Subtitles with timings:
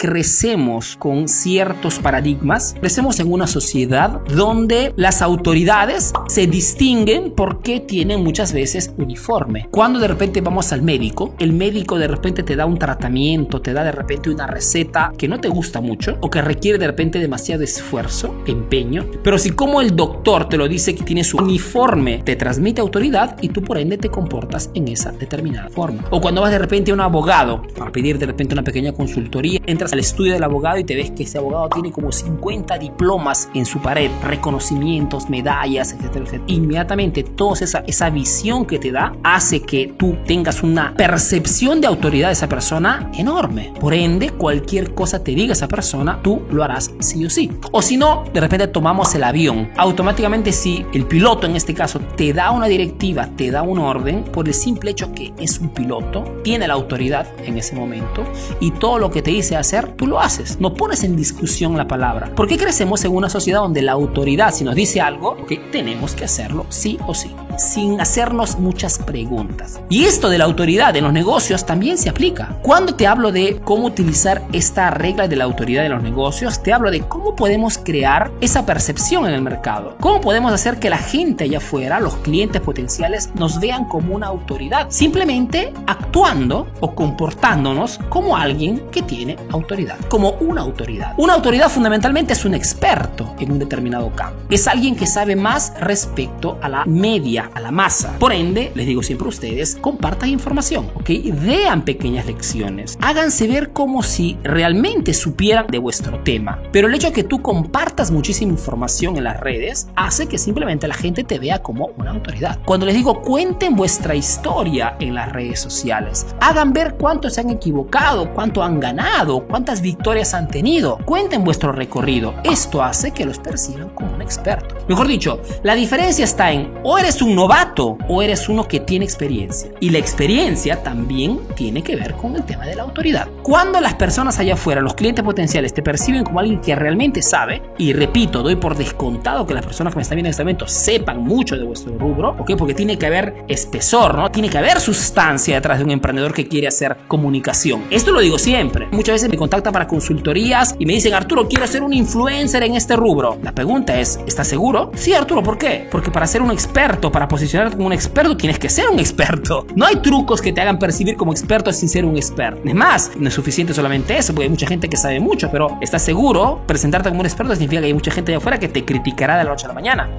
[0.00, 8.24] crecemos con ciertos paradigmas, crecemos en una sociedad donde las autoridades se distinguen porque tienen
[8.24, 9.68] muchas veces uniforme.
[9.70, 13.74] Cuando de repente vamos al médico, el médico de repente te da un tratamiento, te
[13.74, 17.18] da de repente una receta que no te gusta mucho o que requiere de repente
[17.18, 22.22] demasiado esfuerzo, empeño, pero si como el doctor te lo dice que tiene su uniforme,
[22.24, 26.06] te transmite autoridad y tú por ende te comportas en esa determinada forma.
[26.08, 29.60] O cuando vas de repente a un abogado para pedir de repente una pequeña consultoría,
[29.66, 33.48] entras al estudio del abogado y te ves que ese abogado tiene como 50 diplomas
[33.54, 36.44] en su pared, reconocimientos, medallas, etcétera, etcétera.
[36.46, 41.86] Inmediatamente toda esa, esa visión que te da hace que tú tengas una percepción de
[41.86, 43.72] autoridad de esa persona enorme.
[43.80, 47.50] Por ende, cualquier cosa te diga esa persona, tú lo harás sí o sí.
[47.72, 49.70] O si no, de repente tomamos el avión.
[49.76, 54.24] Automáticamente si el piloto en este caso te da una directiva, te da un orden,
[54.24, 58.24] por el simple hecho que es un piloto, tiene la autoridad en ese momento
[58.60, 60.60] y todo lo que te dice hacer, tú lo haces.
[60.60, 62.34] No pones en discusión la palabra.
[62.34, 66.14] ¿Por qué crecemos en una sociedad donde la autoridad, si nos dice algo, que tenemos
[66.14, 67.30] que hacerlo sí o sí?
[67.60, 69.80] Sin hacernos muchas preguntas.
[69.88, 72.56] Y esto de la autoridad en los negocios también se aplica.
[72.62, 76.72] Cuando te hablo de cómo utilizar esta regla de la autoridad en los negocios, te
[76.72, 79.96] hablo de cómo podemos crear esa percepción en el mercado.
[80.00, 84.26] Cómo podemos hacer que la gente allá afuera, los clientes potenciales, nos vean como una
[84.26, 84.86] autoridad.
[84.90, 89.98] Simplemente actuando o comportándonos como alguien que tiene autoridad.
[90.08, 91.14] Como una autoridad.
[91.16, 94.40] Una autoridad fundamentalmente es un experto en un determinado campo.
[94.48, 98.16] Es alguien que sabe más respecto a la media a la masa.
[98.18, 101.10] Por ende, les digo siempre a ustedes, compartan información, ¿ok?
[101.42, 102.98] Vean pequeñas lecciones.
[103.00, 106.62] Háganse ver como si realmente supieran de vuestro tema.
[106.72, 110.88] Pero el hecho de que tú compartas muchísima información en las redes hace que simplemente
[110.88, 112.58] la gente te vea como una autoridad.
[112.64, 117.50] Cuando les digo cuenten vuestra historia en las redes sociales, hagan ver cuánto se han
[117.50, 120.98] equivocado, cuánto han ganado, cuántas victorias han tenido.
[121.04, 122.34] Cuenten vuestro recorrido.
[122.44, 124.76] Esto hace que los perciban como un experto.
[124.88, 129.06] Mejor dicho, la diferencia está en o eres un novato o eres uno que tiene
[129.06, 129.70] experiencia.
[129.80, 133.28] Y la experiencia también tiene que ver con el tema de la autoridad.
[133.42, 137.62] Cuando las personas allá afuera, los clientes potenciales, te perciben como alguien que realmente sabe,
[137.78, 140.68] y repito, doy por descontado que las personas que me están viendo en este momento
[140.68, 142.52] sepan mucho de vuestro rubro, ¿ok?
[142.58, 144.30] Porque tiene que haber espesor, ¿no?
[144.30, 147.84] Tiene que haber sustancia detrás de un emprendedor que quiere hacer comunicación.
[147.88, 148.86] Esto lo digo siempre.
[148.90, 152.74] Muchas veces me contactan para consultorías y me dicen, Arturo, quiero ser un influencer en
[152.74, 153.38] este rubro.
[153.42, 154.90] La pregunta es, ¿estás seguro?
[154.94, 155.88] Sí, Arturo, ¿por qué?
[155.90, 159.66] Porque para ser un experto, para posicionarte como un experto, tienes que ser un experto.
[159.74, 162.60] No hay trucos que te hagan percibir como experto sin ser un experto.
[162.64, 165.78] Es más, no es suficiente solamente eso, porque hay mucha gente que sabe mucho, pero
[165.80, 168.84] estás seguro, presentarte como un experto significa que hay mucha gente allá afuera que te
[168.84, 170.10] criticará de la noche a la mañana.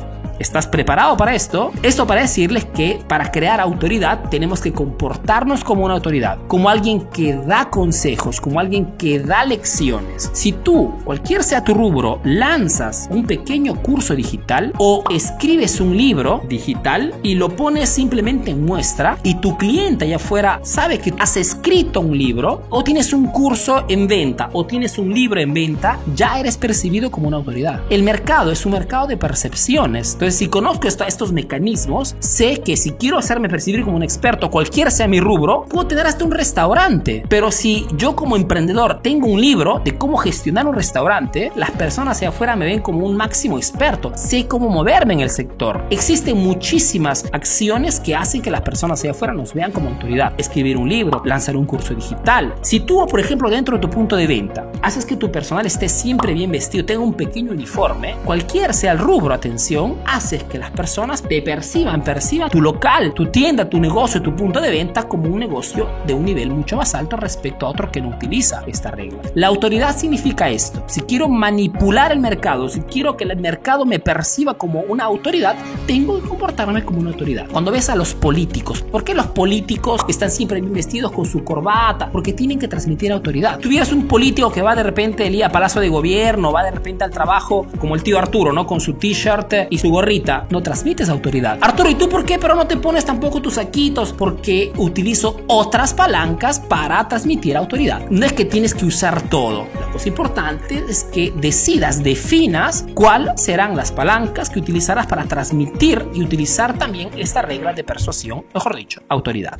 [0.41, 1.71] ¿Estás preparado para esto?
[1.83, 7.01] Esto para decirles que para crear autoridad tenemos que comportarnos como una autoridad, como alguien
[7.13, 10.31] que da consejos, como alguien que da lecciones.
[10.33, 16.41] Si tú, cualquier sea tu rubro, lanzas un pequeño curso digital o escribes un libro
[16.49, 21.37] digital y lo pones simplemente en muestra y tu cliente allá afuera sabe que has
[21.37, 25.99] escrito un libro o tienes un curso en venta o tienes un libro en venta,
[26.15, 27.81] ya eres percibido como una autoridad.
[27.91, 30.13] El mercado es un mercado de percepciones.
[30.13, 34.91] Entonces, si conozco estos mecanismos, sé que si quiero hacerme percibir como un experto, cualquiera
[34.91, 37.23] sea mi rubro, puedo tener hasta un restaurante.
[37.29, 42.17] Pero si yo como emprendedor tengo un libro de cómo gestionar un restaurante, las personas
[42.17, 44.11] hacia afuera me ven como un máximo experto.
[44.15, 45.85] Sé cómo moverme en el sector.
[45.89, 50.33] Existen muchísimas acciones que hacen que las personas hacia afuera nos vean como autoridad.
[50.37, 52.53] Escribir un libro, lanzar un curso digital.
[52.61, 55.89] Si tú, por ejemplo, dentro de tu punto de venta, haces que tu personal esté
[55.89, 60.71] siempre bien vestido, tenga un pequeño uniforme, cualquier sea el rubro, atención, haces que las
[60.71, 65.29] personas te perciban, perciban tu local, tu tienda, tu negocio, tu punto de venta como
[65.29, 68.91] un negocio de un nivel mucho más alto respecto a otro que no utiliza esta
[68.91, 69.19] regla.
[69.35, 70.83] La autoridad significa esto.
[70.87, 75.55] Si quiero manipular el mercado, si quiero que el mercado me perciba como una autoridad,
[75.87, 77.47] tengo que comportarme como una autoridad.
[77.51, 82.09] Cuando ves a los políticos, ¿por qué los políticos están siempre vestidos con su corbata?
[82.11, 83.59] Porque tienen que transmitir autoridad.
[83.59, 87.11] Tuvieras un político que va de repente el Palacio de Gobierno, va de repente al
[87.11, 88.67] trabajo, como el tío Arturo, ¿no?
[88.67, 91.59] Con su t-shirt y su gorrito no transmites autoridad.
[91.61, 92.39] Arturo, ¿y tú por qué?
[92.39, 94.13] Pero no te pones tampoco tus saquitos.
[94.13, 98.09] Porque utilizo otras palancas para transmitir autoridad.
[98.09, 99.67] No es que tienes que usar todo.
[99.79, 106.05] La cosa importante es que decidas, definas cuáles serán las palancas que utilizarás para transmitir
[106.13, 109.59] y utilizar también esta regla de persuasión, mejor dicho, autoridad.